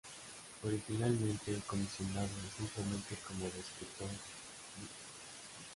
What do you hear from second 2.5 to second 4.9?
simplemente como Destructor No.